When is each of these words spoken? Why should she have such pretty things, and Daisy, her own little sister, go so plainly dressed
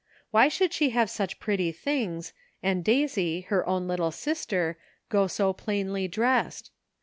Why 0.31 0.47
should 0.47 0.73
she 0.73 0.89
have 0.89 1.11
such 1.11 1.39
pretty 1.39 1.71
things, 1.71 2.33
and 2.63 2.83
Daisy, 2.83 3.41
her 3.41 3.63
own 3.67 3.87
little 3.87 4.09
sister, 4.09 4.79
go 5.09 5.27
so 5.27 5.53
plainly 5.53 6.07
dressed 6.07 6.71